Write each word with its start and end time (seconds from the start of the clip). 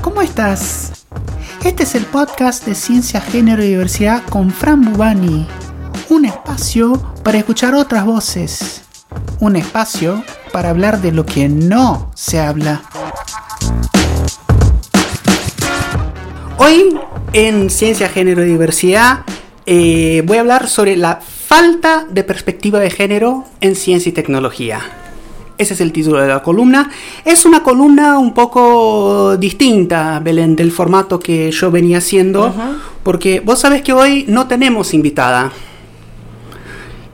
¿cómo 0.00 0.22
estás? 0.22 1.04
Este 1.64 1.82
es 1.82 1.94
el 1.94 2.06
podcast 2.06 2.64
de 2.64 2.74
Ciencia, 2.74 3.20
Género 3.20 3.62
y 3.62 3.68
Diversidad 3.68 4.22
con 4.30 4.50
Fran 4.50 4.80
Bubani. 4.80 5.46
Un 6.08 6.24
espacio 6.24 6.94
para 7.22 7.38
escuchar 7.38 7.74
otras 7.74 8.04
voces. 8.06 8.82
Un 9.40 9.56
espacio 9.56 10.24
para 10.52 10.70
hablar 10.70 11.02
de 11.02 11.12
lo 11.12 11.26
que 11.26 11.48
no 11.48 12.10
se 12.14 12.40
habla. 12.40 12.82
Hoy 16.56 16.98
en 17.32 17.68
Ciencia, 17.68 18.08
Género 18.08 18.44
y 18.44 18.48
Diversidad 18.48 19.24
eh, 19.66 20.22
voy 20.24 20.38
a 20.38 20.40
hablar 20.40 20.68
sobre 20.68 20.96
la 20.96 21.20
falta 21.20 22.06
de 22.08 22.24
perspectiva 22.24 22.78
de 22.80 22.90
género 22.90 23.44
en 23.60 23.76
ciencia 23.76 24.10
y 24.10 24.12
tecnología. 24.12 25.01
Ese 25.58 25.74
es 25.74 25.80
el 25.80 25.92
título 25.92 26.20
de 26.20 26.28
la 26.28 26.42
columna. 26.42 26.90
Es 27.24 27.44
una 27.44 27.62
columna 27.62 28.18
un 28.18 28.34
poco 28.34 29.36
distinta, 29.36 30.20
Belén, 30.20 30.56
del 30.56 30.72
formato 30.72 31.20
que 31.20 31.50
yo 31.50 31.70
venía 31.70 31.98
haciendo, 31.98 32.52
porque 33.02 33.40
vos 33.40 33.60
sabés 33.60 33.82
que 33.82 33.92
hoy 33.92 34.24
no 34.28 34.46
tenemos 34.46 34.94
invitada. 34.94 35.52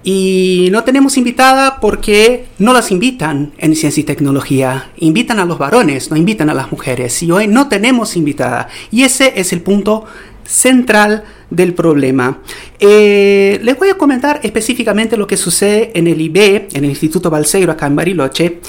Y 0.04 0.68
no 0.70 0.84
tenemos 0.84 1.18
invitada 1.18 1.80
porque 1.80 2.46
no 2.58 2.72
las 2.72 2.90
invitan 2.90 3.52
en 3.58 3.76
ciencia 3.76 4.00
y 4.00 4.04
tecnología. 4.04 4.90
Invitan 4.96 5.38
a 5.38 5.44
los 5.44 5.58
varones, 5.58 6.10
no 6.10 6.16
invitan 6.16 6.48
a 6.48 6.54
las 6.54 6.72
mujeres. 6.72 7.22
Y 7.22 7.30
hoy 7.30 7.46
no 7.46 7.68
tenemos 7.68 8.16
invitada. 8.16 8.68
Y 8.90 9.02
ese 9.02 9.34
es 9.36 9.52
el 9.52 9.60
punto 9.60 10.06
central 10.44 11.24
del 11.50 11.74
problema. 11.74 12.38
Eh, 12.78 13.58
les 13.62 13.78
voy 13.78 13.88
a 13.88 13.94
comentar 13.94 14.40
específicamente 14.42 15.16
lo 15.16 15.26
que 15.26 15.36
sucede 15.36 15.90
en 15.94 16.06
el 16.06 16.20
IB, 16.20 16.68
en 16.72 16.84
el 16.84 16.90
Instituto 16.90 17.30
Balseiro, 17.30 17.72
acá 17.72 17.86
en 17.86 17.96
Bariloche. 17.96 18.60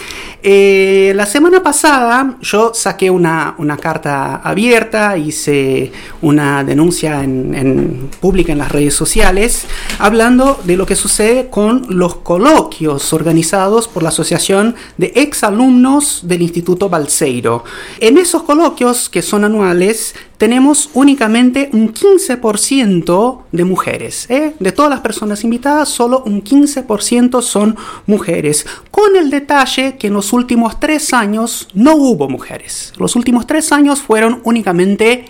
Eh, 0.42 1.12
la 1.16 1.26
semana 1.26 1.62
pasada 1.62 2.38
yo 2.42 2.72
saqué 2.74 3.12
una, 3.12 3.56
carta 3.82 4.38
abierta, 4.38 5.18
hice 5.18 5.92
una 6.22 6.64
denuncia 6.64 7.24
en, 7.24 8.10
pública 8.22 8.54
en 8.54 8.58
las 8.58 8.72
redes 8.72 8.94
sociales, 8.94 9.66
hablando 10.00 10.60
de 10.64 10.78
lo 10.78 10.86
que 10.86 10.96
sucede 10.96 11.50
con 11.50 11.86
los 11.90 12.16
coloquios 12.18 13.12
organizados 13.12 13.88
por 13.88 14.02
la 14.02 14.10
Asociación 14.10 14.76
de 14.98 15.12
Exalumnos 15.16 16.22
del 16.24 16.42
Instituto 16.42 16.90
Balseiro. 16.90 17.64
En 18.00 18.18
esos 18.18 18.44
coloquios, 18.44 19.10
que 19.10 19.22
son 19.22 19.44
anuales, 19.44 20.16
tenemos 20.38 20.90
únicamente 20.94 21.70
un 21.74 21.94
15% 21.94 22.40
de 22.70 23.66
mujeres. 23.66 24.30
¿eh? 24.30 24.54
De 24.60 24.72
todas 24.72 24.92
las 24.92 25.00
personas 25.00 25.44
invitadas, 25.44 25.90
solo 25.90 26.22
un 26.24 26.44
15% 26.44 27.42
son 27.42 27.76
mujeres. 28.06 28.66
Con 28.92 29.16
el 29.16 29.32
detalle 29.32 29.98
que 29.98 30.08
en 30.08 30.14
los 30.14 30.34
últimos 30.34 30.80
tres 30.80 31.12
años 31.14 31.68
no 31.74 31.96
hubo 31.96 32.30
mujeres. 32.30 32.94
Los 32.98 33.16
últimos 33.16 33.48
tres 33.48 33.72
años 33.72 34.02
fueron 34.02 34.42
únicamente 34.44 35.26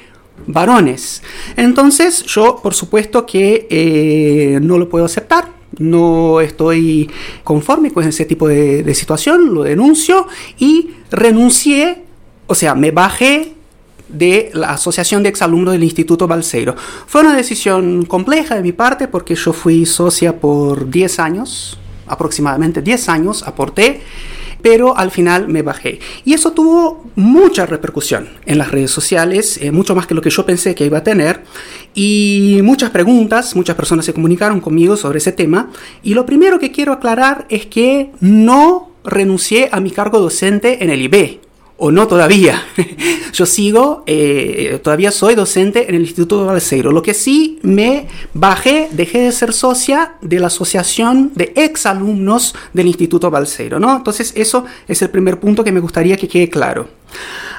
varones. 0.47 1.23
Entonces 1.55 2.23
yo, 2.25 2.59
por 2.61 2.73
supuesto 2.73 3.25
que 3.25 3.67
eh, 3.69 4.59
no 4.61 4.77
lo 4.77 4.89
puedo 4.89 5.05
aceptar. 5.05 5.47
No 5.77 6.41
estoy 6.41 7.09
conforme 7.45 7.91
con 7.91 8.05
ese 8.05 8.25
tipo 8.25 8.49
de, 8.49 8.83
de 8.83 8.93
situación, 8.95 9.53
lo 9.53 9.63
denuncio 9.63 10.27
y 10.57 10.89
renuncié, 11.09 12.03
o 12.47 12.55
sea, 12.55 12.75
me 12.75 12.91
bajé 12.91 13.53
de 14.09 14.51
la 14.53 14.71
Asociación 14.71 15.23
de 15.23 15.29
Exalumnos 15.29 15.73
del 15.73 15.83
Instituto 15.83 16.27
Balseiro. 16.27 16.75
Fue 17.07 17.21
una 17.21 17.35
decisión 17.35 18.05
compleja 18.05 18.55
de 18.55 18.61
mi 18.61 18.71
parte 18.71 19.07
porque 19.07 19.35
yo 19.35 19.53
fui 19.53 19.85
socia 19.85 20.39
por 20.39 20.89
10 20.89 21.19
años, 21.19 21.79
aproximadamente 22.07 22.81
10 22.81 23.09
años, 23.09 23.43
aporté, 23.43 24.01
pero 24.61 24.97
al 24.97 25.11
final 25.11 25.47
me 25.47 25.61
bajé. 25.61 25.99
Y 26.25 26.33
eso 26.33 26.51
tuvo 26.51 27.05
mucha 27.15 27.65
repercusión 27.65 28.29
en 28.45 28.57
las 28.57 28.71
redes 28.71 28.91
sociales, 28.91 29.57
eh, 29.61 29.71
mucho 29.71 29.95
más 29.95 30.07
que 30.07 30.13
lo 30.13 30.21
que 30.21 30.29
yo 30.29 30.45
pensé 30.45 30.75
que 30.75 30.85
iba 30.85 30.99
a 30.99 31.03
tener, 31.03 31.43
y 31.93 32.59
muchas 32.63 32.89
preguntas, 32.89 33.55
muchas 33.55 33.75
personas 33.75 34.05
se 34.05 34.13
comunicaron 34.13 34.59
conmigo 34.59 34.97
sobre 34.97 35.19
ese 35.19 35.31
tema, 35.31 35.69
y 36.03 36.13
lo 36.13 36.25
primero 36.25 36.59
que 36.59 36.71
quiero 36.71 36.93
aclarar 36.93 37.45
es 37.49 37.65
que 37.67 38.11
no 38.19 38.91
renuncié 39.03 39.69
a 39.71 39.79
mi 39.79 39.91
cargo 39.91 40.19
docente 40.19 40.83
en 40.83 40.89
el 40.89 41.01
IB 41.01 41.38
o 41.79 41.91
no 41.91 42.07
todavía. 42.07 42.63
Yo 43.33 43.45
sigo, 43.45 44.03
eh, 44.05 44.79
todavía 44.83 45.11
soy 45.11 45.33
docente 45.33 45.89
en 45.89 45.95
el 45.95 46.01
Instituto 46.01 46.45
Balseiro. 46.45 46.91
Lo 46.91 47.01
que 47.01 47.13
sí 47.13 47.59
me 47.63 48.07
bajé, 48.33 48.89
dejé 48.91 49.19
de 49.19 49.31
ser 49.31 49.53
socia 49.53 50.13
de 50.21 50.39
la 50.39 50.47
Asociación 50.47 51.31
de 51.35 51.53
Exalumnos 51.55 52.53
del 52.73 52.87
Instituto 52.87 53.31
Balseiro, 53.31 53.79
¿no? 53.79 53.95
Entonces 53.95 54.33
eso 54.35 54.65
es 54.87 55.01
el 55.01 55.09
primer 55.09 55.39
punto 55.39 55.63
que 55.63 55.71
me 55.71 55.79
gustaría 55.79 56.17
que 56.17 56.27
quede 56.27 56.49
claro. 56.49 56.89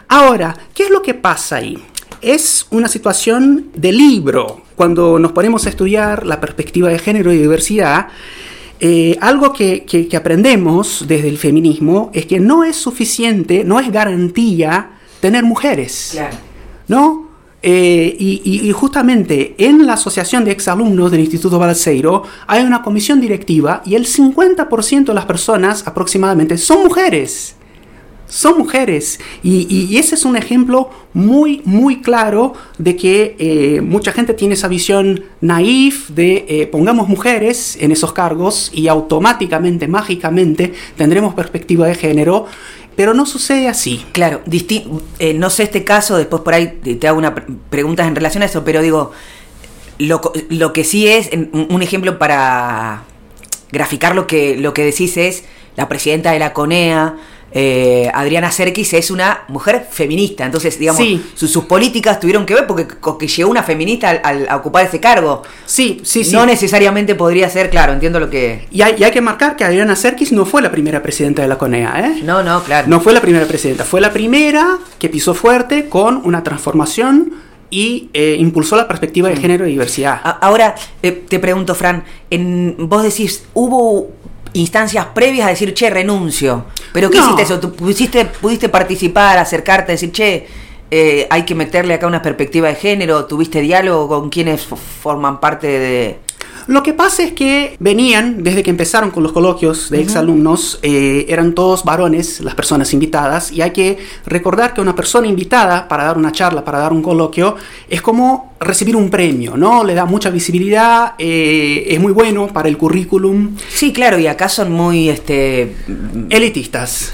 Ahora, 0.09 0.57
¿qué 0.75 0.85
es 0.85 0.91
lo 0.91 1.03
que 1.03 1.15
pasa 1.15 1.57
ahí? 1.57 1.79
Es 2.21 2.67
una 2.71 2.89
situación 2.89 3.71
de 3.75 3.93
libro. 3.93 4.63
Cuando 4.77 5.19
nos 5.19 5.33
ponemos 5.33 5.67
a 5.67 5.71
estudiar 5.71 6.27
la 6.27 6.41
perspectiva 6.41 6.91
de 6.91 6.99
género 6.99 7.33
y 7.33 7.39
diversidad, 7.39 8.09
eh, 8.81 9.19
algo 9.21 9.53
que, 9.53 10.09
aprendemos 10.17 11.05
desde 11.07 11.29
el 11.29 11.37
feminismo 11.37 12.11
es 12.15 12.27
que 12.27 12.41
no 12.41 12.65
es 12.65 12.77
suficiente, 12.77 13.63
no 13.63 13.79
es 13.79 13.93
garantía 13.93 14.93
tener 15.21 15.45
mujeres. 15.45 16.19
¿No? 16.89 17.29
Eh, 17.63 18.17
y, 18.19 18.73
justamente 18.73 19.55
en 19.59 19.87
la 19.87 19.93
Asociación 19.93 20.47
de 20.47 20.53
Exalumnos 20.53 21.11
del 21.11 21.21
Instituto 21.21 21.59
Balseiro 21.59 22.23
hay 22.47 22.65
una 22.65 22.81
comisión 22.83 23.21
directiva 23.21 23.83
y 23.85 23.97
el 23.97 24.07
50% 24.07 25.05
de 25.05 25.15
las 25.15 25.27
personas 25.27 25.87
aproximadamente 25.87 26.57
son 26.57 26.85
mujeres 26.85 27.57
son 28.31 28.57
mujeres. 28.57 29.21
Y, 29.43 29.99
ese 29.99 30.15
es 30.15 30.25
un 30.25 30.37
ejemplo 30.37 30.89
muy, 31.13 31.61
muy 31.65 32.01
claro 32.01 32.55
de 32.79 32.97
que 32.97 33.37
eh, 33.39 33.81
mucha 33.83 34.13
gente 34.13 34.33
tiene 34.33 34.55
esa 34.55 34.69
visión 34.69 35.25
naif 35.41 36.09
de 36.11 36.47
eh, 36.49 36.67
pongamos 36.67 37.09
mujeres 37.09 37.77
en 37.81 37.93
esos 37.93 38.13
cargos 38.13 38.71
y 38.73 38.89
automáticamente, 38.89 39.89
mágicamente, 39.89 40.73
tendremos 40.97 41.35
perspectiva 41.35 41.87
de 41.87 41.95
género. 41.95 42.47
Pero 42.97 43.15
no 43.15 43.27
sucede 43.27 43.69
así. 43.69 44.05
Claro, 44.13 44.43
eh, 45.19 45.35
no 45.35 45.51
sé 45.51 45.65
este 45.65 45.85
caso, 45.85 46.17
después 46.17 46.43
por 46.43 46.55
ahí 46.55 46.79
te 46.99 47.09
hago 47.09 47.19
una 47.19 47.35
preguntas 47.35 48.07
en 48.07 48.15
relación 48.15 48.43
a 48.43 48.47
eso, 48.47 48.65
pero 48.65 48.83
digo, 48.83 49.13
lo, 49.99 50.21
lo 50.49 50.73
que 50.73 50.85
sí 50.85 51.09
es, 51.09 51.31
un 51.53 51.83
ejemplo 51.83 52.19
para 52.19 53.05
graficar 53.73 54.15
lo 54.15 54.27
que, 54.27 54.57
lo 54.57 54.75
que 54.75 54.85
decís 54.85 55.17
es 55.17 55.45
la 55.77 55.89
presidenta 55.89 56.33
de 56.33 56.39
la 56.39 56.53
CONEA, 56.53 57.17
eh, 57.53 58.11
Adriana 58.15 58.51
Serkis 58.51 58.93
es 58.95 59.11
una 59.11 59.45
mujer 59.49 59.87
feminista. 59.91 60.45
Entonces, 60.45 60.79
digamos, 60.79 61.03
sus, 61.35 61.65
políticas 61.65 62.21
tuvieron 62.21 62.47
que 62.47 62.55
ver 62.55 62.67
porque 62.67 62.87
que 63.19 63.27
llegó 63.27 63.51
una 63.51 63.63
feminista 63.63 64.11
al, 64.11 64.49
a 64.49 64.57
ocupar 64.57 64.87
ese 64.87 65.01
cargo. 65.01 65.43
Sí, 65.67 66.01
sí, 66.05 66.25
sí. 66.25 66.33
No 66.33 66.47
necesariamente 66.47 67.15
podría 67.15 67.49
ser, 67.51 67.71
claro, 67.71 67.93
entiendo 67.93 68.21
lo 68.21 68.31
que. 68.31 68.67
Y 68.71 68.83
hay, 68.83 69.11
que 69.11 69.21
marcar 69.21 69.57
que 69.57 69.65
Adriana 69.65 69.97
Serkis 69.97 70.33
no 70.33 70.47
fue 70.47 70.63
la 70.63 70.71
primera 70.71 71.03
presidenta 71.03 71.43
de 71.43 71.49
la 71.49 71.59
CONEA, 71.59 72.07
¿eh? 72.07 72.23
No, 72.23 72.43
no, 72.43 72.63
claro. 72.63 72.87
No 72.89 73.01
fue 73.01 73.13
la 73.13 73.21
primera 73.21 73.47
presidenta, 73.47 73.85
fue 73.85 74.01
la 74.01 74.13
primera 74.13 74.79
que 74.99 75.09
pisó 75.09 75.35
fuerte 75.35 75.89
con 75.89 76.23
una 76.25 76.43
transformación 76.45 77.33
y 77.71 78.11
eh, 78.13 78.37
impulsó 78.39 78.77
la 78.77 78.87
perspectiva 78.87 79.29
de 79.29 79.37
mm. 79.37 79.41
género 79.41 79.67
y 79.67 79.73
diversidad. 79.73 80.21
Ahora, 80.41 80.75
te 81.01 81.39
pregunto, 81.39 81.75
Fran, 81.75 82.05
en, 82.31 82.77
vos 82.79 83.03
decís, 83.03 83.45
¿hubo 83.55 84.20
instancias 84.53 85.07
previas 85.15 85.47
a 85.47 85.51
decir, 85.51 85.75
che, 85.75 85.91
renuncio. 85.91 86.67
Pero 86.93 87.11
¿qué 87.11 87.19
hiciste 87.19 87.43
eso? 87.43 87.61
¿Tú 87.61 87.73
pudiste, 87.73 88.25
pudiste 88.25 88.69
participar, 88.69 89.39
acercarte, 89.39 89.93
decir, 89.93 90.13
che, 90.13 90.47
eh, 90.91 91.27
hay 91.31 91.45
que 91.45 91.55
meterle 91.55 91.95
acá 91.95 92.07
una 92.07 92.23
perspectiva 92.23 92.69
de 92.69 92.75
género? 92.75 93.27
¿Tuviste 93.27 93.61
diálogo 93.61 94.09
con 94.09 94.31
quienes 94.31 94.63
forman 94.63 95.41
parte 95.41 95.67
de, 95.67 96.19
lo 96.71 96.85
que 96.85 96.95
pasa 96.95 97.25
es 97.25 97.33
que 97.33 97.77
venían, 97.81 98.45
desde 98.45 98.63
que 98.63 98.71
empezaron 98.71 99.11
con 99.11 99.25
los 99.25 99.33
coloquios 99.33 99.91
de 99.91 100.01
exalumnos, 100.01 100.79
eh, 100.83 101.27
eran 101.29 101.53
todos 101.53 101.85
varones 101.85 102.41
las 102.41 102.55
personas 102.55 102.93
invitadas 102.95 103.51
y 103.51 103.61
hay 103.61 103.73
que 103.73 103.99
recordar 104.25 104.73
que 104.73 104.81
una 104.81 104.95
persona 104.95 105.27
invitada 105.27 105.89
para 105.89 106.05
dar 106.05 106.17
una 106.17 106.31
charla, 106.31 106.65
para 106.65 106.79
dar 106.79 106.93
un 106.93 107.03
coloquio, 107.03 107.57
es 107.89 108.01
como 108.01 108.55
recibir 108.61 108.95
un 108.95 109.11
premio, 109.11 109.57
¿no? 109.57 109.83
Le 109.83 109.95
da 109.95 110.05
mucha 110.05 110.31
visibilidad, 110.31 111.15
eh, 111.19 111.87
es 111.89 111.99
muy 111.99 112.13
bueno 112.13 112.47
para 112.47 112.69
el 112.69 112.79
currículum. 112.79 113.57
Sí, 113.69 113.93
claro, 113.93 114.21
y 114.21 114.29
acá 114.29 114.49
son 114.49 114.71
muy 114.71 115.09
este 115.09 115.75
elitistas. 116.31 117.13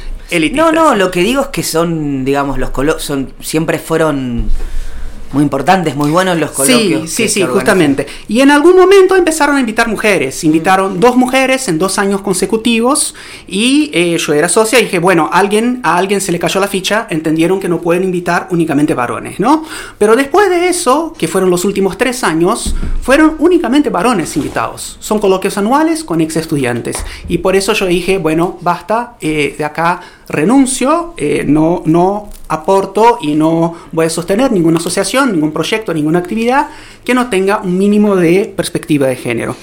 No, 0.52 0.70
no, 0.70 0.94
lo 0.94 1.10
que 1.10 1.20
digo 1.20 1.40
es 1.40 1.48
que 1.48 1.62
son, 1.62 2.26
digamos, 2.26 2.58
los 2.58 2.70
coloquios 2.70 3.04
son 3.04 3.32
siempre 3.40 3.78
fueron 3.78 4.50
muy 5.32 5.42
importantes, 5.42 5.96
muy 5.96 6.10
buenos 6.10 6.38
los 6.38 6.52
coloquios. 6.52 7.10
Sí, 7.10 7.28
sí, 7.28 7.40
sí, 7.40 7.42
justamente. 7.42 8.06
Y 8.28 8.40
en 8.40 8.50
algún 8.50 8.76
momento 8.76 9.16
empezaron 9.16 9.56
a 9.56 9.60
invitar 9.60 9.88
mujeres. 9.88 10.44
Invitaron 10.44 11.00
dos 11.00 11.16
mujeres 11.16 11.68
en 11.68 11.78
dos 11.78 11.98
años 11.98 12.20
consecutivos 12.20 13.14
y 13.46 13.90
eh, 13.92 14.18
yo 14.18 14.32
era 14.32 14.48
socia 14.48 14.78
y 14.80 14.84
dije, 14.84 14.98
bueno, 14.98 15.28
alguien, 15.32 15.80
a 15.82 15.96
alguien 15.96 16.20
se 16.20 16.32
le 16.32 16.38
cayó 16.38 16.60
la 16.60 16.68
ficha, 16.68 17.06
entendieron 17.10 17.60
que 17.60 17.68
no 17.68 17.80
pueden 17.80 18.04
invitar 18.04 18.48
únicamente 18.50 18.94
varones, 18.94 19.40
¿no? 19.40 19.64
Pero 19.98 20.16
después 20.16 20.48
de 20.50 20.68
eso, 20.68 21.12
que 21.16 21.28
fueron 21.28 21.50
los 21.50 21.64
últimos 21.64 21.98
tres 21.98 22.24
años, 22.24 22.74
fueron 23.02 23.36
únicamente 23.38 23.90
varones 23.90 24.36
invitados. 24.36 24.96
Son 25.00 25.18
coloquios 25.18 25.58
anuales 25.58 26.04
con 26.04 26.20
ex 26.20 26.36
estudiantes. 26.36 26.96
Y 27.28 27.38
por 27.38 27.56
eso 27.56 27.72
yo 27.72 27.86
dije, 27.86 28.18
bueno, 28.18 28.58
basta, 28.60 29.16
eh, 29.20 29.54
de 29.56 29.64
acá 29.64 30.00
renuncio, 30.28 31.14
eh, 31.16 31.44
no, 31.46 31.82
no 31.86 32.30
aporto 32.48 33.18
y 33.20 33.34
no 33.34 33.74
voy 33.92 34.06
a 34.06 34.10
sostener 34.10 34.52
ninguna 34.52 34.78
asociación, 34.78 35.15
ningún 35.24 35.52
proyecto, 35.52 35.94
ninguna 35.94 36.18
actividad 36.18 36.68
que 37.04 37.14
no 37.14 37.30
tenga 37.30 37.60
un 37.60 37.78
mínimo 37.78 38.16
de 38.16 38.52
perspectiva 38.54 39.06
de 39.06 39.16
género. 39.16 39.56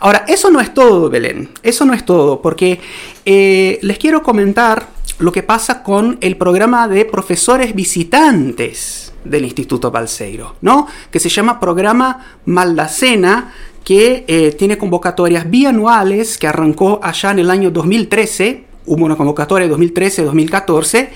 Ahora, 0.00 0.24
eso 0.28 0.50
no 0.50 0.60
es 0.60 0.74
todo, 0.74 1.08
Belén, 1.08 1.48
eso 1.62 1.86
no 1.86 1.94
es 1.94 2.04
todo, 2.04 2.42
porque 2.42 2.80
eh, 3.24 3.78
les 3.82 3.98
quiero 3.98 4.22
comentar 4.22 4.88
lo 5.18 5.32
que 5.32 5.42
pasa 5.42 5.82
con 5.82 6.18
el 6.20 6.36
programa 6.36 6.88
de 6.88 7.04
profesores 7.04 7.74
visitantes 7.74 9.12
del 9.24 9.44
Instituto 9.44 9.90
Balseiro, 9.90 10.56
¿no? 10.60 10.86
que 11.10 11.18
se 11.18 11.28
llama 11.28 11.58
Programa 11.60 12.24
Maldacena, 12.44 13.52
que 13.84 14.24
eh, 14.28 14.52
tiene 14.52 14.78
convocatorias 14.78 15.48
bianuales, 15.48 16.38
que 16.38 16.46
arrancó 16.46 17.00
allá 17.02 17.30
en 17.30 17.38
el 17.40 17.50
año 17.50 17.70
2013, 17.70 18.64
hubo 18.86 19.04
una 19.04 19.16
convocatoria 19.16 19.68
2013-2014, 19.68 21.08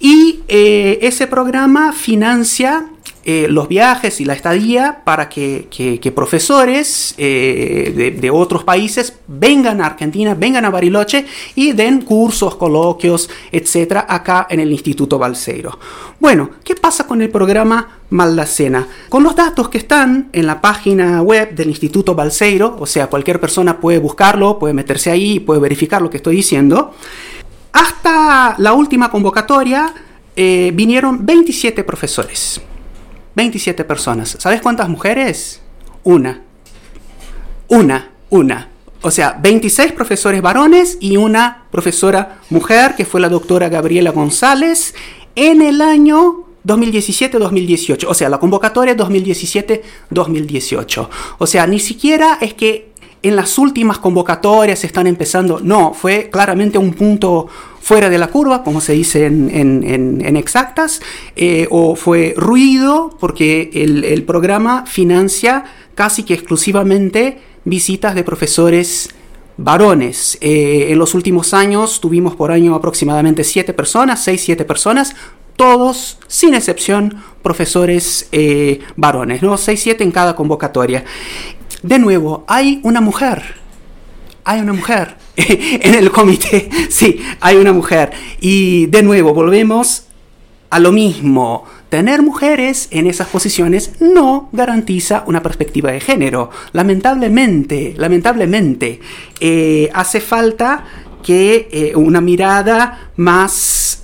y 0.00 0.40
eh, 0.48 0.98
ese 1.02 1.26
programa 1.26 1.92
financia 1.92 2.88
eh, 3.24 3.46
los 3.48 3.68
viajes 3.68 4.20
y 4.20 4.24
la 4.24 4.32
estadía 4.32 5.02
para 5.04 5.28
que, 5.28 6.12
profesores 6.14 7.14
eh, 7.18 8.16
de, 8.18 8.30
otros 8.30 8.64
países 8.64 9.14
vengan 9.26 9.80
a 9.80 9.86
Argentina, 9.86 10.34
vengan 10.34 10.64
a 10.64 10.70
Bariloche 10.70 11.26
y 11.54 11.72
den 11.72 12.02
cursos, 12.02 12.56
coloquios, 12.56 13.28
etcétera, 13.52 14.06
acá 14.08 14.46
en 14.48 14.60
el 14.60 14.72
Instituto 14.72 15.18
Balseiro. 15.18 15.78
Bueno, 16.20 16.50
¿qué 16.64 16.74
pasa 16.74 17.06
con 17.06 17.20
el 17.20 17.30
programa 17.30 18.00
Maldacena? 18.10 18.86
Con 19.08 19.22
los 19.22 19.36
datos 19.36 19.68
que 19.68 19.78
están 19.78 20.30
en 20.32 20.46
la 20.46 20.60
página 20.60 21.20
web 21.22 21.54
del 21.54 21.68
Instituto 21.68 22.14
Balseiro, 22.14 22.76
o 22.78 22.86
sea, 22.86 23.08
cualquier 23.08 23.40
persona 23.40 23.78
puede 23.80 23.98
buscarlo, 23.98 24.58
puede 24.58 24.74
meterse 24.74 25.10
ahí 25.10 25.38
puede 25.40 25.60
verificar 25.60 26.02
lo 26.02 26.10
que 26.10 26.18
estoy 26.18 26.36
diciendo. 26.36 26.94
Hasta 27.72 28.54
la 28.58 28.72
última 28.72 29.10
convocatoria 29.10 29.92
eh, 30.36 30.70
vinieron 30.74 31.24
27 31.26 31.84
profesores. 31.84 32.60
27 33.38 33.84
personas. 33.84 34.36
¿Sabes 34.40 34.60
cuántas 34.60 34.88
mujeres? 34.88 35.60
Una. 36.02 36.42
Una, 37.68 38.10
una. 38.30 38.68
O 39.00 39.12
sea, 39.12 39.38
26 39.40 39.92
profesores 39.92 40.42
varones 40.42 40.98
y 41.00 41.16
una 41.16 41.62
profesora 41.70 42.40
mujer, 42.50 42.96
que 42.96 43.04
fue 43.04 43.20
la 43.20 43.28
doctora 43.28 43.68
Gabriela 43.68 44.10
González, 44.10 44.92
en 45.36 45.62
el 45.62 45.82
año 45.82 46.46
2017-2018. 46.66 48.06
O 48.08 48.14
sea, 48.14 48.28
la 48.28 48.40
convocatoria 48.40 48.96
2017-2018. 48.96 51.08
O 51.38 51.46
sea, 51.46 51.64
ni 51.68 51.78
siquiera 51.78 52.38
es 52.40 52.54
que 52.54 52.90
en 53.22 53.36
las 53.36 53.56
últimas 53.56 53.98
convocatorias 53.98 54.82
están 54.82 55.06
empezando. 55.06 55.60
No, 55.60 55.94
fue 55.94 56.28
claramente 56.28 56.76
un 56.76 56.92
punto 56.92 57.46
fuera 57.80 58.10
de 58.10 58.18
la 58.18 58.28
curva, 58.28 58.62
como 58.62 58.80
se 58.80 58.92
dice 58.92 59.26
en, 59.26 60.36
exactas, 60.36 61.00
eh, 61.36 61.66
o 61.70 61.96
fue 61.96 62.34
ruido 62.36 63.16
porque 63.18 63.70
el, 63.72 64.22
programa 64.24 64.84
financia 64.86 65.64
casi 65.94 66.22
que 66.22 66.34
exclusivamente 66.34 67.38
visitas 67.64 68.14
de 68.14 68.24
profesores 68.24 69.10
varones. 69.56 70.38
Eh, 70.40 70.88
en 70.90 70.98
los 70.98 71.14
últimos 71.14 71.54
años 71.54 72.00
tuvimos 72.00 72.36
por 72.36 72.52
año 72.52 72.74
aproximadamente 72.74 73.42
siete 73.44 73.72
personas, 73.72 74.22
seis, 74.22 74.42
siete 74.42 74.64
personas, 74.64 75.14
todos, 75.56 76.18
sin 76.28 76.54
excepción, 76.54 77.20
profesores 77.42 78.28
eh, 78.30 78.80
varones, 78.94 79.42
¿no? 79.42 79.56
6, 79.56 79.80
7 79.82 80.04
en 80.04 80.12
cada 80.12 80.36
convocatoria. 80.36 81.04
De 81.82 81.98
nuevo, 81.98 82.44
hay 82.46 82.80
una 82.84 83.00
mujer. 83.00 83.56
Hay 84.44 84.60
una 84.60 84.72
mujer 84.72 85.16
en 85.82 85.94
el 85.94 86.10
comité. 86.10 86.68
Sí, 86.88 87.20
hay 87.40 87.56
una 87.56 87.72
mujer. 87.72 88.10
Y 88.40 88.86
de 88.86 89.02
nuevo, 89.02 89.32
volvemos 89.32 90.04
a 90.70 90.80
lo 90.80 90.90
mismo. 90.90 91.64
Tener 91.88 92.22
mujeres 92.22 92.88
en 92.90 93.06
esas 93.06 93.28
posiciones 93.28 93.92
no 94.00 94.50
garantiza 94.52 95.24
una 95.26 95.42
perspectiva 95.42 95.92
de 95.92 96.00
género. 96.00 96.50
Lamentablemente, 96.72 97.94
lamentablemente, 97.96 99.00
eh, 99.40 99.88
hace 99.94 100.20
falta 100.20 100.84
que 101.22 101.68
eh, 101.70 101.92
una 101.94 102.20
mirada 102.20 103.10
más 103.16 103.52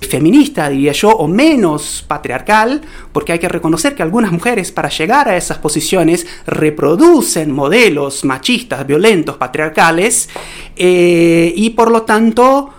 feminista, 0.07 0.69
diría 0.69 0.91
yo, 0.91 1.09
o 1.09 1.27
menos 1.27 2.03
patriarcal, 2.07 2.81
porque 3.11 3.33
hay 3.33 3.39
que 3.39 3.49
reconocer 3.49 3.95
que 3.95 4.03
algunas 4.03 4.31
mujeres 4.31 4.71
para 4.71 4.89
llegar 4.89 5.29
a 5.29 5.37
esas 5.37 5.57
posiciones 5.57 6.25
reproducen 6.45 7.51
modelos 7.51 8.25
machistas, 8.25 8.85
violentos, 8.85 9.37
patriarcales, 9.37 10.29
eh, 10.75 11.53
y 11.55 11.71
por 11.71 11.91
lo 11.91 12.03
tanto, 12.03 12.69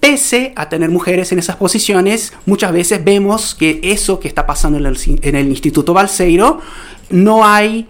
pese 0.00 0.52
a 0.56 0.68
tener 0.68 0.90
mujeres 0.90 1.32
en 1.32 1.38
esas 1.38 1.56
posiciones, 1.56 2.32
muchas 2.46 2.72
veces 2.72 3.04
vemos 3.04 3.54
que 3.54 3.80
eso 3.82 4.20
que 4.20 4.28
está 4.28 4.46
pasando 4.46 4.78
en 4.78 4.86
el, 4.86 4.98
en 5.22 5.34
el 5.34 5.48
Instituto 5.48 5.94
Balseiro, 5.94 6.60
no 7.10 7.44
hay 7.44 7.86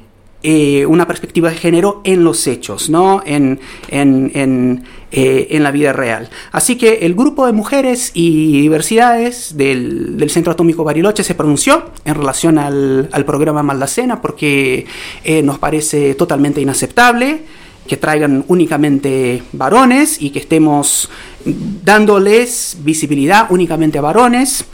eh, 0.49 0.87
una 0.87 1.09
perspectiva 1.09 1.51
de 1.51 1.57
género 1.57 2.03
en 2.05 2.23
los 2.23 2.47
hechos, 2.47 2.89
¿no? 2.89 3.21
En, 3.27 3.59
en, 3.89 4.85
eh, 5.11 5.49
en, 5.51 5.63
la 5.65 5.73
vida 5.73 5.93
real. 5.93 6.31
Así 6.53 6.79
que 6.79 6.99
el 7.05 7.17
grupo 7.17 7.47
de 7.47 7.53
mujeres 7.53 8.13
y 8.15 8.61
diversidades 8.61 9.57
del, 9.57 10.17
del 10.17 10.31
Centro 10.31 10.53
Atómico 10.53 10.85
Bariloche 10.85 11.25
se 11.25 11.35
pronunció 11.35 11.91
en 12.05 12.15
relación 12.15 12.59
al, 12.59 13.09
al 13.11 13.25
programa 13.25 13.65
Maldacena 13.65 14.23
porque 14.23 14.87
eh, 15.25 15.43
nos 15.43 15.59
parece 15.59 16.15
totalmente 16.15 16.61
inaceptable 16.61 17.41
que 17.89 17.97
traigan 17.97 18.45
únicamente 18.47 19.43
varones 19.51 20.23
y 20.23 20.31
que 20.31 20.39
estemos 20.39 21.11
dándoles 21.45 22.77
visibilidad 22.85 23.49
únicamente 23.51 23.99
a 23.99 24.03
varones. 24.03 24.65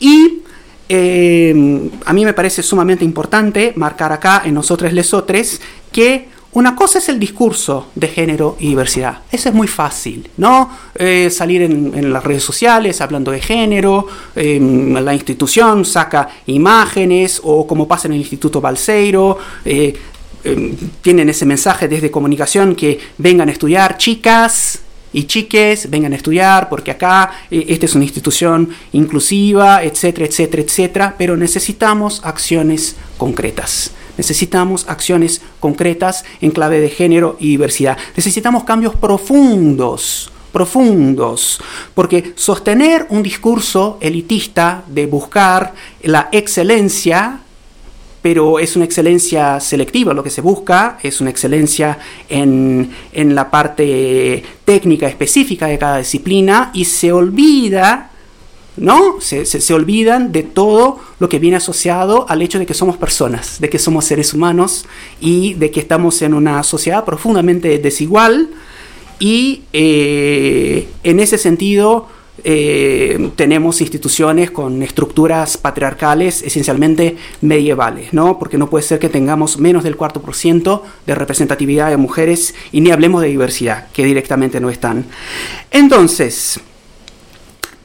Y 0.00 0.44
eh, 0.88 1.90
a 2.04 2.12
mí 2.12 2.24
me 2.24 2.34
parece 2.34 2.62
sumamente 2.62 3.04
importante 3.04 3.72
marcar 3.76 4.12
acá 4.12 4.42
en 4.44 4.54
nosotros 4.54 4.92
lesotres 4.92 5.60
que 5.90 6.28
una 6.54 6.76
cosa 6.76 6.98
es 6.98 7.08
el 7.08 7.18
discurso 7.18 7.88
de 7.96 8.06
género 8.06 8.56
y 8.60 8.68
diversidad. 8.68 9.22
Eso 9.32 9.48
es 9.48 9.54
muy 9.54 9.66
fácil, 9.66 10.30
¿no? 10.36 10.70
Eh, 10.94 11.28
salir 11.28 11.62
en, 11.62 12.12
las 12.12 12.22
redes 12.22 12.44
sociales 12.44 13.00
hablando 13.00 13.32
de 13.32 13.40
género, 13.40 14.06
em, 14.36 14.94
la 14.94 15.12
institución 15.12 15.84
saca 15.84 16.28
imágenes 16.46 17.40
o 17.42 17.66
como 17.66 17.88
pasa 17.88 18.06
en 18.06 18.14
el 18.14 18.20
Instituto 18.20 18.60
Balseiro, 18.60 19.36
eh, 19.64 19.94
em, 20.44 20.76
tienen 21.02 21.28
ese 21.28 21.44
mensaje 21.44 21.88
desde 21.88 22.12
comunicación 22.12 22.76
que 22.76 23.00
vengan 23.18 23.48
a 23.48 23.52
estudiar 23.52 23.96
chicas, 23.96 24.78
y 25.14 25.24
chiques, 25.24 25.88
vengan 25.88 26.12
a 26.12 26.16
estudiar, 26.16 26.68
porque 26.68 26.90
acá 26.90 27.30
eh, 27.50 27.64
esta 27.68 27.86
es 27.86 27.94
una 27.94 28.04
institución 28.04 28.68
inclusiva, 28.92 29.82
etcétera, 29.82 30.26
etcétera, 30.26 30.62
etcétera, 30.62 31.14
pero 31.16 31.36
necesitamos 31.36 32.20
acciones 32.24 32.96
concretas. 33.16 33.92
Necesitamos 34.18 34.86
acciones 34.88 35.40
concretas 35.60 36.24
en 36.40 36.50
clave 36.50 36.80
de 36.80 36.90
género 36.90 37.36
y 37.40 37.48
diversidad. 37.48 37.96
Necesitamos 38.16 38.64
cambios 38.64 38.94
profundos, 38.96 40.30
profundos, 40.52 41.60
porque 41.94 42.32
sostener 42.36 43.06
un 43.10 43.22
discurso 43.22 43.98
elitista 44.00 44.84
de 44.88 45.06
buscar 45.06 45.74
la 46.02 46.28
excelencia 46.32 47.40
pero 48.24 48.58
es 48.58 48.74
una 48.74 48.86
excelencia 48.86 49.60
selectiva, 49.60 50.14
lo 50.14 50.22
que 50.22 50.30
se 50.30 50.40
busca 50.40 50.98
es 51.02 51.20
una 51.20 51.28
excelencia 51.28 51.98
en, 52.30 52.90
la 53.12 53.50
parte 53.50 54.42
técnica 54.64 55.06
específica 55.06 55.66
de 55.66 55.76
cada 55.76 55.98
disciplina 55.98 56.70
y 56.72 56.86
se 56.86 57.12
olvida 57.12 58.12
¿no? 58.78 59.20
Se, 59.20 59.44
se, 59.44 59.74
olvidan 59.74 60.32
de 60.32 60.42
todo 60.42 61.00
lo 61.18 61.28
que 61.28 61.38
viene 61.38 61.58
asociado 61.58 62.24
al 62.26 62.40
hecho 62.40 62.58
de 62.58 62.64
que 62.64 62.72
somos 62.72 62.96
personas, 62.96 63.60
de 63.60 63.68
que 63.68 63.78
somos 63.78 64.06
seres 64.06 64.32
humanos 64.32 64.86
y 65.20 65.52
de 65.54 65.70
que 65.70 65.80
estamos 65.80 66.22
en 66.22 66.32
una 66.32 66.62
sociedad 66.62 67.04
profundamente 67.04 67.78
desigual 67.78 68.48
y 69.18 69.64
eh, 69.74 70.88
en 71.02 71.20
ese 71.20 71.36
sentido 71.36 72.08
eh, 72.46 73.30
tenemos 73.36 73.80
instituciones 73.80 74.50
con 74.50 74.82
estructuras 74.82 75.56
patriarcales 75.56 76.42
esencialmente 76.42 77.16
medievales, 77.40 78.12
¿no? 78.12 78.38
Porque 78.38 78.58
no 78.58 78.68
puede 78.68 78.84
ser 78.84 78.98
que 78.98 79.08
tengamos 79.08 79.58
menos 79.58 79.82
del 79.82 79.96
4% 79.96 80.82
de 81.06 81.14
representatividad 81.14 81.88
de 81.88 81.96
mujeres 81.96 82.54
y 82.70 82.82
ni 82.82 82.90
hablemos 82.90 83.22
de 83.22 83.28
diversidad, 83.28 83.86
que 83.94 84.04
directamente 84.04 84.60
no 84.60 84.68
están. 84.68 85.06
Entonces, 85.70 86.60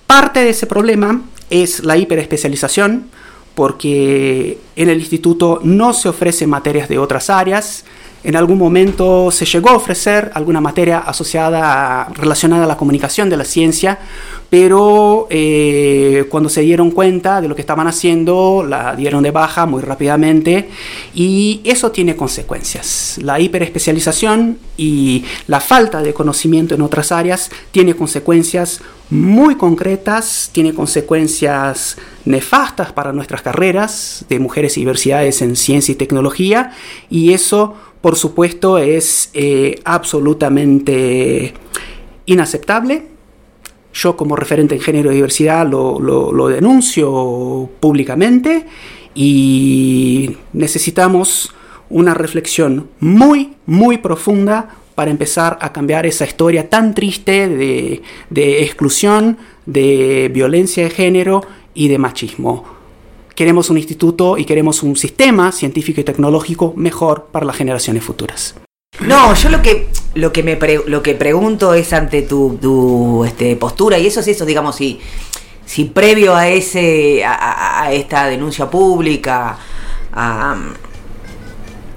parte 0.05 0.41
de 0.41 0.49
ese 0.49 0.67
problema 0.67 1.21
es 1.49 1.85
la 1.85 1.95
hiperespecialización, 1.95 3.05
porque 3.55 4.57
en 4.75 4.89
el 4.89 4.99
instituto 4.99 5.61
no 5.63 5.93
se 5.93 6.09
ofrecen 6.09 6.49
materias 6.49 6.89
de 6.89 6.99
otras 6.99 7.29
áreas, 7.29 7.85
en 8.23 8.35
algún 8.35 8.57
momento 8.57 9.31
se 9.31 9.45
llegó 9.45 9.69
a 9.69 9.75
ofrecer 9.75 10.31
alguna 10.33 10.59
materia 10.59 10.99
asociada, 10.99 12.09
relacionada 12.13 12.65
a 12.65 12.67
la 12.67 12.77
comunicación 12.77 13.29
de 13.29 13.38
la 13.38 13.45
ciencia, 13.45 13.99
pero 14.49 15.27
eh, 15.29 16.25
cuando 16.29 16.49
se 16.49 16.61
dieron 16.61 16.91
cuenta 16.91 17.39
de 17.39 17.47
lo 17.47 17.55
que 17.55 17.61
estaban 17.61 17.88
haciendo, 17.88 18.65
la 18.67 18.95
dieron 18.95 19.23
de 19.23 19.31
baja 19.31 19.65
muy 19.65 19.81
rápidamente 19.81 20.69
y 21.13 21.61
eso 21.63 21.91
tiene 21.91 22.15
consecuencias. 22.15 23.19
La 23.21 23.39
hiperespecialización 23.39 24.57
y 24.75 25.23
la 25.47 25.59
falta 25.59 26.01
de 26.01 26.13
conocimiento 26.13 26.75
en 26.75 26.81
otras 26.81 27.11
áreas 27.11 27.51
tiene 27.71 27.95
consecuencias 27.95 28.81
muy 29.09 29.55
concretas, 29.55 30.49
tiene 30.51 30.73
consecuencias 30.73 31.97
nefastas 32.25 32.91
para 32.91 33.11
nuestras 33.11 33.41
carreras 33.41 34.25
de 34.29 34.39
mujeres 34.39 34.77
y 34.77 34.81
diversidades 34.81 35.41
en 35.41 35.55
ciencia 35.55 35.91
y 35.93 35.95
tecnología 35.95 36.73
y 37.09 37.33
eso 37.33 37.75
por 38.01 38.15
supuesto, 38.15 38.77
es 38.77 39.29
eh, 39.33 39.79
absolutamente 39.83 41.53
inaceptable. 42.25 43.03
Yo 43.93 44.15
como 44.15 44.35
referente 44.35 44.75
en 44.75 44.81
género 44.81 45.11
y 45.11 45.15
diversidad 45.15 45.67
lo, 45.67 45.99
lo 45.99 46.47
denuncio 46.47 47.69
públicamente 47.79 48.65
y 49.15 50.37
necesitamos 50.53 51.53
una 51.89 52.13
reflexión 52.13 52.89
muy, 52.99 53.55
muy 53.65 53.97
profunda 53.97 54.75
para 54.95 55.11
empezar 55.11 55.57
a 55.61 55.73
cambiar 55.73 56.05
esa 56.05 56.25
historia 56.25 56.69
tan 56.69 56.93
triste 56.93 57.49
de, 57.49 58.01
de 58.29 58.63
exclusión, 58.63 59.37
de 59.65 60.29
violencia 60.31 60.83
de 60.83 60.89
género 60.91 61.43
y 61.73 61.87
de 61.87 61.97
machismo 61.97 62.78
queremos 63.39 63.69
un 63.69 63.77
instituto 63.77 64.38
y 64.38 64.43
queremos 64.43 64.84
un 64.84 64.98
sistema 64.98 65.53
científico 65.53 66.01
y 66.01 66.03
tecnológico 66.03 66.74
mejor 66.75 67.27
para 67.31 67.46
las 67.46 67.55
generaciones 67.55 68.03
futuras. 68.03 68.55
No, 69.00 69.34
yo 69.34 69.48
lo 69.48 69.62
que 69.62 69.88
lo 70.15 70.34
que 70.34 70.43
me 70.43 70.60
lo 70.88 71.01
que 71.01 71.15
pregunto 71.15 71.74
es 71.74 71.93
ante 71.93 72.24
tu, 72.24 73.24
este, 73.25 73.55
postura 73.55 73.98
y 73.98 74.08
eso 74.08 74.19
es 74.19 74.27
eso, 74.27 74.46
digamos, 74.46 74.75
si 74.75 75.00
si 75.65 75.86
previo 75.86 76.36
a 76.36 76.50
ese 76.50 77.24
a, 77.24 77.89
esta 77.93 78.27
denuncia 78.27 78.69
pública 78.69 79.58
a, 80.12 80.58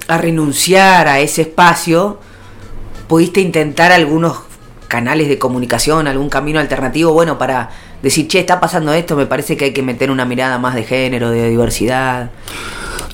a 0.07 0.19
renunciar 0.19 1.09
a 1.09 1.19
ese 1.19 1.43
espacio 1.43 2.21
pudiste 3.09 3.41
intentar 3.41 3.91
algunos 3.91 4.51
canales 4.93 5.27
de 5.27 5.39
comunicación, 5.39 6.07
algún 6.07 6.29
camino 6.29 6.61
alternativo, 6.61 7.15
bueno, 7.15 7.39
para 7.39 7.71
decir, 8.03 8.29
che, 8.29 8.41
está 8.41 8.61
pasando 8.61 8.93
esto, 8.93 9.17
me 9.17 9.25
parece 9.25 9.57
que 9.57 9.65
hay 9.65 9.73
que 9.73 9.83
meter 9.83 10.11
una 10.11 10.27
mirada 10.27 10.59
más 10.59 10.75
de 10.75 10.83
género, 10.83 11.31
de 11.31 11.49
diversidad. 11.49 12.31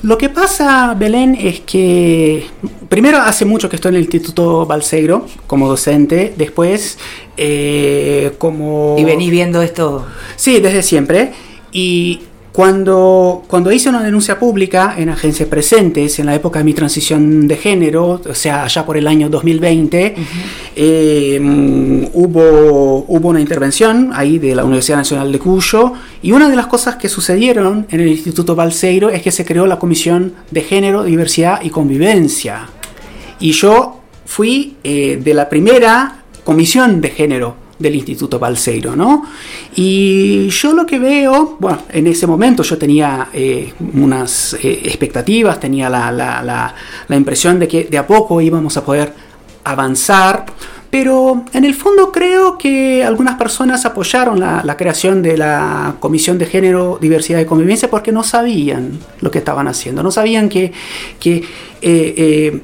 Lo 0.01 0.17
que 0.17 0.27
pasa, 0.27 0.93
Belén, 0.95 1.37
es 1.39 1.61
que 1.61 2.45
primero 2.89 3.19
hace 3.19 3.45
mucho 3.45 3.69
que 3.69 3.77
estoy 3.77 3.91
en 3.91 3.95
el 3.95 4.01
Instituto 4.01 4.65
Balsegro 4.65 5.25
como 5.47 5.69
docente, 5.69 6.33
después 6.35 6.97
eh, 7.37 8.33
como... 8.39 8.97
¿Y 8.99 9.05
venís 9.05 9.31
viendo 9.31 9.61
esto? 9.61 10.05
Sí, 10.35 10.59
desde 10.59 10.83
siempre. 10.83 11.31
Y 11.71 12.23
cuando, 12.51 13.43
cuando 13.47 13.71
hice 13.71 13.89
una 13.89 14.01
denuncia 14.01 14.39
pública 14.39 14.95
en 14.97 15.09
agencias 15.09 15.47
presentes, 15.47 16.17
en 16.19 16.25
la 16.25 16.35
época 16.35 16.59
de 16.59 16.65
mi 16.65 16.73
transición 16.73 17.47
de 17.47 17.55
género, 17.55 18.21
o 18.27 18.35
sea, 18.35 18.63
allá 18.63 18.85
por 18.85 18.97
el 18.97 19.07
año 19.07 19.29
2020, 19.29 20.15
eh, 20.75 22.09
hubo, 22.13 23.05
hubo 23.07 23.29
una 23.29 23.39
intervención 23.39 24.09
ahí 24.13 24.39
de 24.39 24.55
la 24.55 24.65
Universidad 24.65 24.97
Nacional 24.97 25.31
de 25.31 25.39
Cuyo 25.39 25.93
y 26.21 26.31
una 26.31 26.49
de 26.49 26.55
las 26.55 26.67
cosas 26.67 26.95
que 26.95 27.07
sucedieron 27.07 27.85
en 27.89 27.99
el 27.99 28.07
Instituto 28.07 28.55
Balseiro 28.55 29.09
es 29.09 29.21
que 29.21 29.31
se 29.31 29.45
creó 29.45 29.67
la 29.67 29.77
Comisión 29.77 30.33
de 30.49 30.61
Género, 30.61 31.03
Diversidad 31.03 31.61
y 31.61 31.69
Convivencia. 31.69 32.67
Y 33.39 33.51
yo 33.51 34.01
fui 34.25 34.75
eh, 34.83 35.19
de 35.23 35.33
la 35.33 35.49
primera 35.49 36.23
comisión 36.43 36.99
de 36.99 37.09
género 37.09 37.68
del 37.79 37.95
Instituto 37.95 38.37
Balseiro, 38.37 38.95
¿no? 38.95 39.25
Y 39.75 40.49
yo 40.49 40.73
lo 40.73 40.85
que 40.85 40.99
veo, 40.99 41.57
bueno, 41.59 41.83
en 41.89 42.07
ese 42.07 42.27
momento 42.27 42.61
yo 42.61 42.77
tenía 42.77 43.29
eh, 43.33 43.73
unas 43.93 44.53
eh, 44.55 44.81
expectativas, 44.83 45.59
tenía 45.59 45.89
la, 45.89 46.11
la, 46.11 46.73
la, 47.07 47.15
impresión 47.15 47.57
de 47.57 47.67
que 47.67 47.85
de 47.85 47.97
a 47.97 48.05
poco 48.05 48.41
íbamos 48.41 48.75
a 48.75 48.83
poder 48.83 49.13
avanzar, 49.63 50.45
pero 50.89 51.45
en 51.53 51.63
el 51.63 51.73
fondo 51.73 52.11
creo 52.11 52.57
que 52.57 53.03
algunas 53.03 53.35
personas 53.35 53.85
apoyaron 53.85 54.39
la, 54.39 54.75
creación 54.75 55.21
de 55.21 55.37
la 55.37 55.95
Comisión 55.99 56.37
de 56.37 56.47
Género, 56.47 56.97
Diversidad 56.99 57.39
y 57.39 57.45
Convivencia 57.45 57.89
porque 57.89 58.11
no 58.11 58.23
sabían 58.23 58.99
lo 59.21 59.31
que 59.31 59.37
estaban 59.37 59.67
haciendo, 59.67 60.03
no 60.03 60.11
sabían 60.11 60.49
que, 60.49 60.73
que 61.19 61.43
eh, 61.81 62.61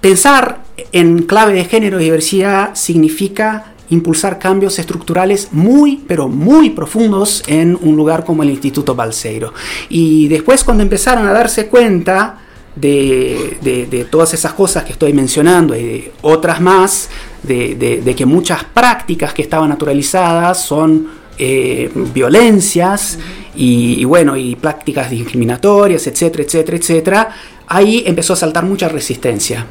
pensar 0.00 0.62
en 0.92 1.22
clave 1.24 1.52
de 1.52 1.64
género 1.64 2.00
y 2.00 2.04
diversidad 2.04 2.74
significa 2.74 3.74
impulsar 3.90 4.38
cambios 4.38 4.78
estructurales 4.78 5.48
muy, 5.52 6.02
pero 6.06 6.28
muy 6.28 6.70
profundos 6.70 7.42
en 7.46 7.76
un 7.80 7.96
lugar 7.96 8.24
como 8.24 8.42
el 8.42 8.50
Instituto 8.50 8.94
Balseiro. 8.94 9.52
Y 9.88 10.28
después 10.28 10.64
cuando 10.64 10.82
empezaron 10.82 11.26
a 11.26 11.32
darse 11.32 11.66
cuenta 11.66 12.38
de, 12.76 14.06
todas 14.10 14.32
esas 14.34 14.52
cosas 14.54 14.84
que 14.84 14.92
estoy 14.92 15.12
mencionando 15.12 15.76
y 15.76 15.82
de 15.82 16.12
otras 16.22 16.60
más, 16.60 17.08
de, 17.42 18.14
que 18.16 18.26
muchas 18.26 18.64
prácticas 18.64 19.34
que 19.34 19.42
estaban 19.42 19.68
naturalizadas 19.68 20.62
son 20.62 21.08
eh, 21.38 21.90
violencias 22.14 23.18
y, 23.56 24.00
y, 24.00 24.04
bueno, 24.04 24.36
y 24.36 24.56
prácticas 24.56 25.10
discriminatorias, 25.10 26.06
etcétera, 26.06 26.44
etcétera, 26.44 26.76
etcétera, 26.76 27.28
ahí 27.66 28.02
empezó 28.06 28.34
a 28.34 28.36
saltar 28.36 28.64
mucha 28.64 28.88
resistencia. 28.88 29.66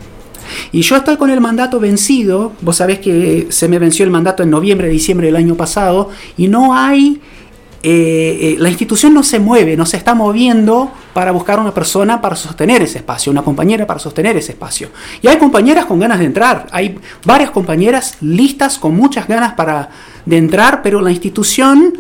Y 0.72 0.82
yo 0.82 0.96
estoy 0.96 1.18
con 1.18 1.30
el 1.30 1.42
mandato 1.42 1.80
vencido, 1.80 2.54
vos 2.62 2.78
sabés 2.78 3.00
que 3.00 3.48
se 3.50 3.68
me 3.68 3.80
venció 3.80 4.06
el 4.06 4.12
mandato 4.12 4.44
en 4.44 4.50
noviembre, 4.50 4.88
diciembre 4.90 5.28
del 5.28 5.36
año 5.36 5.56
pasado, 5.56 6.10
y 6.38 6.48
no 6.48 6.76
hay, 6.76 7.20
eh, 7.82 8.40
eh, 8.42 8.56
la 8.60 8.70
institución 8.70 9.14
no 9.14 9.24
se 9.24 9.40
mueve, 9.40 9.78
no 9.78 9.86
se 9.86 9.98
está 9.98 10.14
moviendo 10.14 10.92
para 11.14 11.32
buscar 11.32 11.60
una 11.60 11.74
persona 11.74 12.22
para 12.22 12.36
sostener 12.36 12.82
ese 12.82 13.00
espacio, 13.00 13.32
una 13.32 13.42
compañera 13.42 13.88
para 13.88 14.00
sostener 14.00 14.38
ese 14.38 14.52
espacio. 14.52 14.90
Y 15.22 15.28
hay 15.28 15.38
compañeras 15.38 15.86
con 15.86 16.00
ganas 16.00 16.20
de 16.20 16.26
entrar, 16.26 16.68
hay 16.72 16.98
varias 17.26 17.52
compañeras 17.52 18.18
listas 18.22 18.78
con 18.78 18.96
muchas 18.96 19.28
ganas 19.28 19.54
para, 19.54 19.90
de 20.26 20.38
entrar, 20.38 20.82
pero 20.82 21.02
la 21.02 21.12
institución 21.12 21.94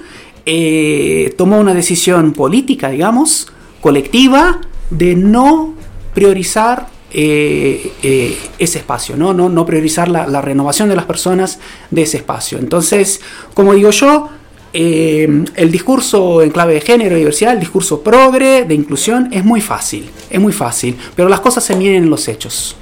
eh, 0.46 1.34
tomó 1.38 1.60
una 1.60 1.74
decisión 1.74 2.34
política, 2.34 2.90
digamos, 2.90 3.48
colectiva, 3.82 4.60
de 4.90 5.16
no 5.16 5.74
priorizar 6.14 6.88
eh, 7.12 7.94
eh, 8.04 8.38
ese 8.60 8.80
espacio, 8.80 9.18
¿no? 9.18 9.34
No, 9.34 9.50
no 9.50 9.66
priorizar 9.66 10.08
la, 10.10 10.42
renovación 10.42 10.90
de 10.90 10.96
las 10.96 11.06
personas 11.06 11.60
de 11.90 12.04
ese 12.04 12.18
espacio. 12.18 12.60
Entonces, 12.60 13.22
como 13.54 13.74
digo 13.74 13.90
yo, 13.90 14.30
eh, 14.74 15.46
el 15.56 15.72
discurso 15.72 16.42
en 16.44 16.52
clave 16.52 16.76
de 16.76 16.82
género 16.82 17.16
y 17.16 17.20
diversidad, 17.20 17.54
el 17.54 17.60
discurso 17.60 18.02
progre, 18.02 18.66
de 18.66 18.76
inclusión, 18.76 19.30
es 19.32 19.44
muy 19.44 19.62
fácil, 19.62 20.10
es 20.30 20.40
muy 20.40 20.54
fácil, 20.54 20.98
pero 21.16 21.30
las 21.30 21.40
cosas 21.40 21.64
se 21.64 21.76
miden 21.76 22.04
en 22.04 22.10
los 22.10 22.28
hechos. 22.28 22.76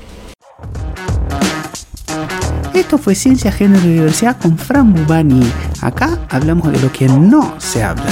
Esto 2.74 2.98
fue 2.98 3.16
Ciencia, 3.16 3.52
Género 3.52 3.86
y 3.86 3.94
Diversidad 3.94 4.38
con 4.40 4.58
Fran 4.58 4.94
Bubani. 4.94 5.42
Acá 5.82 6.20
hablamos 6.30 6.72
de 6.72 6.80
lo 6.80 6.92
que 6.92 7.08
no 7.08 7.56
se 7.60 7.84
habla. 7.84 8.06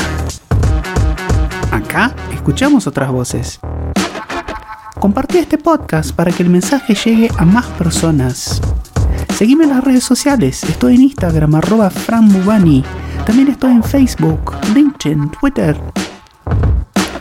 Acá 1.71 2.15
escuchamos 2.33 2.87
otras 2.87 3.11
voces. 3.11 3.59
Compartí 4.99 5.37
este 5.37 5.57
podcast 5.57 6.15
para 6.15 6.31
que 6.31 6.41
el 6.41 6.49
mensaje 6.49 6.95
llegue 6.95 7.29
a 7.37 7.45
más 7.45 7.65
personas. 7.67 8.61
Seguime 9.35 9.65
en 9.65 9.71
las 9.71 9.83
redes 9.83 10.03
sociales, 10.03 10.63
estoy 10.63 10.95
en 10.95 11.01
Instagram 11.01 11.55
arroba 11.55 11.89
franbubani, 11.89 12.83
también 13.25 13.49
estoy 13.49 13.71
en 13.71 13.83
Facebook, 13.83 14.53
LinkedIn, 14.73 15.31
Twitter. 15.31 15.77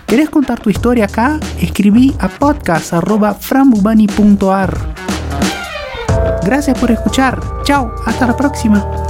¿Querés 0.07 0.31
contar 0.31 0.61
tu 0.61 0.71
historia 0.71 1.07
acá? 1.07 1.41
Escribí 1.61 2.15
a 2.21 2.29
podcast 2.29 2.93
arroba 2.93 3.35
franbubani.ar. 3.35 4.95
Gracias 6.45 6.79
por 6.79 6.91
escuchar. 6.91 7.41
Chao, 7.65 7.93
hasta 8.07 8.27
la 8.27 8.37
próxima. 8.37 9.04